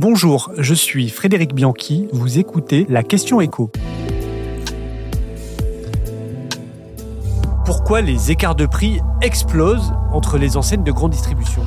Bonjour, 0.00 0.52
je 0.56 0.74
suis 0.74 1.08
Frédéric 1.08 1.54
Bianchi, 1.54 2.06
vous 2.12 2.38
écoutez 2.38 2.86
la 2.88 3.02
question 3.02 3.40
écho. 3.40 3.72
Pourquoi 7.64 8.00
les 8.00 8.30
écarts 8.30 8.54
de 8.54 8.66
prix 8.66 9.00
explosent 9.22 9.92
entre 10.12 10.38
les 10.38 10.56
enseignes 10.56 10.84
de 10.84 10.92
grande 10.92 11.10
distribution? 11.10 11.62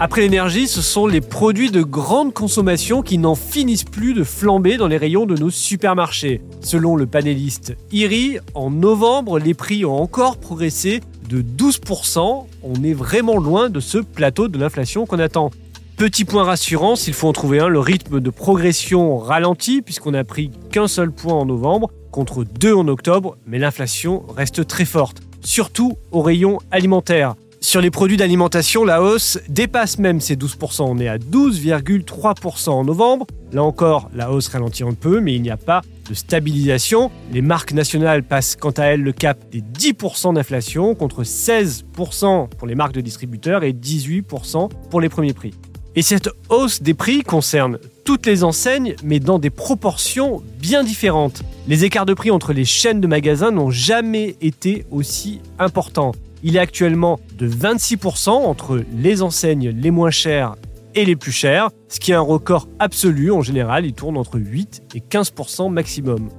Après 0.00 0.22
l'énergie, 0.22 0.66
ce 0.66 0.82
sont 0.82 1.06
les 1.06 1.20
produits 1.20 1.70
de 1.70 1.82
grande 1.82 2.34
consommation 2.34 3.02
qui 3.02 3.18
n'en 3.18 3.36
finissent 3.36 3.84
plus 3.84 4.12
de 4.12 4.24
flamber 4.24 4.76
dans 4.76 4.88
les 4.88 4.96
rayons 4.96 5.26
de 5.26 5.36
nos 5.36 5.50
supermarchés. 5.50 6.40
Selon 6.62 6.96
le 6.96 7.06
panéliste 7.06 7.76
IRI, 7.92 8.40
en 8.54 8.72
novembre, 8.72 9.38
les 9.38 9.54
prix 9.54 9.84
ont 9.84 10.02
encore 10.02 10.36
progressé 10.36 11.00
de 11.28 11.42
12%. 11.42 12.46
On 12.64 12.82
est 12.82 12.92
vraiment 12.92 13.38
loin 13.38 13.70
de 13.70 13.78
ce 13.78 13.98
plateau 13.98 14.48
de 14.48 14.58
l'inflation 14.58 15.06
qu'on 15.06 15.20
attend. 15.20 15.52
Petit 16.00 16.24
point 16.24 16.44
rassurant, 16.44 16.96
s'il 16.96 17.12
faut 17.12 17.28
en 17.28 17.34
trouver 17.34 17.60
un, 17.60 17.68
le 17.68 17.78
rythme 17.78 18.20
de 18.20 18.30
progression 18.30 19.18
ralentit 19.18 19.82
puisqu'on 19.82 20.12
n'a 20.12 20.24
pris 20.24 20.50
qu'un 20.72 20.88
seul 20.88 21.12
point 21.12 21.34
en 21.34 21.44
novembre 21.44 21.90
contre 22.10 22.42
deux 22.42 22.72
en 22.72 22.88
octobre, 22.88 23.36
mais 23.44 23.58
l'inflation 23.58 24.24
reste 24.34 24.66
très 24.66 24.86
forte, 24.86 25.20
surtout 25.42 25.98
au 26.10 26.22
rayon 26.22 26.58
alimentaire. 26.70 27.34
Sur 27.60 27.82
les 27.82 27.90
produits 27.90 28.16
d'alimentation, 28.16 28.82
la 28.82 29.02
hausse 29.02 29.38
dépasse 29.50 29.98
même 29.98 30.22
ces 30.22 30.36
12%. 30.36 30.84
On 30.84 30.98
est 30.98 31.06
à 31.06 31.18
12,3% 31.18 32.70
en 32.70 32.84
novembre. 32.84 33.26
Là 33.52 33.62
encore, 33.62 34.08
la 34.14 34.32
hausse 34.32 34.48
ralentit 34.48 34.84
un 34.84 34.94
peu, 34.94 35.20
mais 35.20 35.34
il 35.34 35.42
n'y 35.42 35.50
a 35.50 35.58
pas 35.58 35.82
de 36.08 36.14
stabilisation. 36.14 37.10
Les 37.30 37.42
marques 37.42 37.74
nationales 37.74 38.22
passent 38.22 38.56
quant 38.56 38.70
à 38.70 38.84
elles 38.84 39.02
le 39.02 39.12
cap 39.12 39.38
des 39.52 39.60
10% 39.60 40.32
d'inflation 40.32 40.94
contre 40.94 41.24
16% 41.24 42.48
pour 42.48 42.66
les 42.66 42.74
marques 42.74 42.94
de 42.94 43.02
distributeurs 43.02 43.64
et 43.64 43.74
18% 43.74 44.70
pour 44.88 45.02
les 45.02 45.10
premiers 45.10 45.34
prix. 45.34 45.52
Et 45.96 46.02
cette 46.02 46.30
hausse 46.48 46.82
des 46.82 46.94
prix 46.94 47.22
concerne 47.22 47.78
toutes 48.04 48.26
les 48.26 48.44
enseignes, 48.44 48.94
mais 49.02 49.18
dans 49.18 49.40
des 49.40 49.50
proportions 49.50 50.40
bien 50.60 50.84
différentes. 50.84 51.42
Les 51.66 51.84
écarts 51.84 52.06
de 52.06 52.14
prix 52.14 52.30
entre 52.30 52.52
les 52.52 52.64
chaînes 52.64 53.00
de 53.00 53.08
magasins 53.08 53.50
n'ont 53.50 53.70
jamais 53.70 54.36
été 54.40 54.86
aussi 54.92 55.40
importants. 55.58 56.12
Il 56.44 56.56
est 56.56 56.60
actuellement 56.60 57.18
de 57.36 57.48
26% 57.48 58.30
entre 58.30 58.82
les 58.96 59.20
enseignes 59.22 59.70
les 59.70 59.90
moins 59.90 60.10
chères 60.10 60.54
et 60.94 61.04
les 61.04 61.16
plus 61.16 61.32
chères, 61.32 61.70
ce 61.88 61.98
qui 62.00 62.12
est 62.12 62.14
un 62.14 62.20
record 62.20 62.68
absolu. 62.78 63.32
En 63.32 63.42
général, 63.42 63.84
il 63.84 63.92
tourne 63.92 64.16
entre 64.16 64.38
8 64.38 64.82
et 64.94 65.00
15% 65.00 65.70
maximum. 65.70 66.30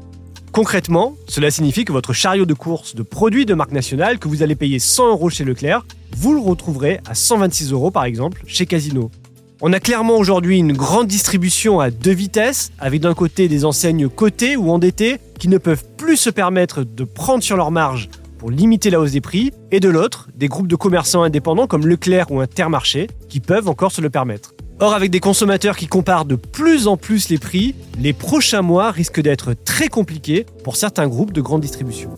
Concrètement, 0.54 1.16
cela 1.28 1.52
signifie 1.52 1.86
que 1.86 1.94
votre 1.94 2.14
chariot 2.14 2.46
de 2.46 2.54
course 2.54 2.96
de 2.96 3.04
produits 3.04 3.46
de 3.46 3.54
marque 3.54 3.72
nationale 3.72 4.18
que 4.18 4.28
vous 4.28 4.44
allez 4.44 4.56
payer 4.56 4.80
100 4.80 5.10
euros 5.10 5.30
chez 5.30 5.46
Leclerc, 5.46 5.86
vous 6.18 6.34
le 6.34 6.42
retrouverez 6.42 7.00
à 7.08 7.16
126 7.16 7.72
euros 7.72 7.92
par 7.92 8.04
exemple 8.06 8.44
chez 8.48 8.66
Casino. 8.66 9.12
On 9.64 9.74
a 9.74 9.80
clairement 9.80 10.18
aujourd'hui 10.18 10.58
une 10.58 10.74
grande 10.74 11.06
distribution 11.06 11.80
à 11.80 11.92
deux 11.92 12.14
vitesses, 12.14 12.72
avec 12.80 13.00
d'un 13.00 13.14
côté 13.14 13.48
des 13.48 13.64
enseignes 13.64 14.10
cotées 14.10 14.58
ou 14.58 14.72
endettées 14.72 15.18
qui 15.38 15.50
ne 15.50 15.60
peuvent 15.60 15.84
plus 15.98 16.18
se 16.18 16.32
permettre 16.32 16.84
de 16.84 17.04
prendre 17.04 17.44
sur 17.44 17.58
leur 17.58 17.70
marge 17.70 18.10
pour 18.40 18.50
limiter 18.50 18.90
la 18.90 19.00
hausse 19.00 19.12
des 19.12 19.22
prix, 19.22 19.52
et 19.70 19.80
de 19.80 19.88
l'autre, 19.88 20.30
des 20.34 20.48
groupes 20.48 20.66
de 20.66 20.76
commerçants 20.76 21.22
indépendants 21.22 21.68
comme 21.68 21.86
Leclerc 21.86 22.32
ou 22.32 22.40
Intermarché 22.40 23.08
qui 23.30 23.40
peuvent 23.40 23.68
encore 23.68 23.92
se 23.92 24.02
le 24.02 24.10
permettre. 24.10 24.56
Or, 24.80 24.96
avec 24.96 25.12
des 25.12 25.20
consommateurs 25.20 25.78
qui 25.78 25.86
comparent 25.86 26.26
de 26.26 26.36
plus 26.38 26.88
en 26.88 26.98
plus 26.98 27.30
les 27.30 27.38
prix, 27.38 27.76
les 28.00 28.14
prochains 28.14 28.64
mois 28.64 28.90
risquent 28.90 29.22
d'être 29.22 29.54
très 29.54 29.90
compliqués 29.90 30.48
pour 30.64 30.76
certains 30.76 31.08
groupes 31.08 31.34
de 31.34 31.42
grande 31.42 31.62
distribution. 31.62 32.18